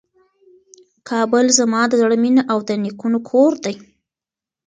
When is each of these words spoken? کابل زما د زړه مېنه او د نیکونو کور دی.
کابل 1.09 1.45
زما 1.59 1.81
د 1.87 1.93
زړه 2.01 2.15
مېنه 2.23 2.43
او 2.51 2.57
د 2.67 2.69
نیکونو 2.83 3.17
کور 3.29 3.51
دی. 3.65 3.75